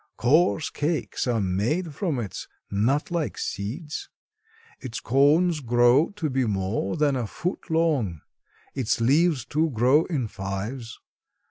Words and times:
Coarse 0.17 0.71
cakes 0.71 1.27
are 1.27 1.39
made 1.39 1.93
from 1.93 2.17
its 2.17 2.47
nut 2.71 3.11
like 3.11 3.37
seeds. 3.37 4.09
Its 4.79 4.99
cones 4.99 5.59
grow 5.59 6.09
to 6.15 6.27
be 6.27 6.45
more 6.47 6.97
than 6.97 7.15
a 7.15 7.27
foot 7.27 7.69
long. 7.69 8.21
Its 8.73 8.99
leaves, 8.99 9.45
too, 9.45 9.69
grow 9.69 10.05
in 10.05 10.27
fives. 10.27 10.99